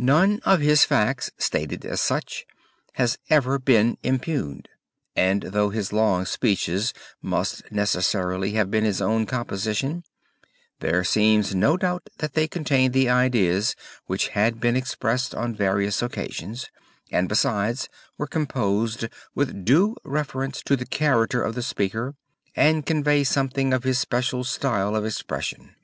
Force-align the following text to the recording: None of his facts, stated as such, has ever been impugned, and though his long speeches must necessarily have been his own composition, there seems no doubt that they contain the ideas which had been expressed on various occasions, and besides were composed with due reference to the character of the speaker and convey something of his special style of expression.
None 0.00 0.40
of 0.46 0.60
his 0.62 0.86
facts, 0.86 1.30
stated 1.36 1.84
as 1.84 2.00
such, 2.00 2.46
has 2.94 3.18
ever 3.28 3.58
been 3.58 3.98
impugned, 4.02 4.70
and 5.14 5.42
though 5.42 5.68
his 5.68 5.92
long 5.92 6.24
speeches 6.24 6.94
must 7.20 7.70
necessarily 7.70 8.52
have 8.52 8.70
been 8.70 8.84
his 8.84 9.02
own 9.02 9.26
composition, 9.26 10.02
there 10.80 11.04
seems 11.04 11.54
no 11.54 11.76
doubt 11.76 12.08
that 12.20 12.32
they 12.32 12.48
contain 12.48 12.92
the 12.92 13.10
ideas 13.10 13.76
which 14.06 14.28
had 14.28 14.60
been 14.60 14.76
expressed 14.76 15.34
on 15.34 15.54
various 15.54 16.00
occasions, 16.00 16.70
and 17.12 17.28
besides 17.28 17.90
were 18.16 18.26
composed 18.26 19.06
with 19.34 19.62
due 19.66 19.94
reference 20.04 20.62
to 20.62 20.74
the 20.74 20.86
character 20.86 21.42
of 21.42 21.54
the 21.54 21.60
speaker 21.62 22.14
and 22.54 22.86
convey 22.86 23.22
something 23.22 23.74
of 23.74 23.84
his 23.84 23.98
special 23.98 24.42
style 24.42 24.96
of 24.96 25.04
expression. 25.04 25.74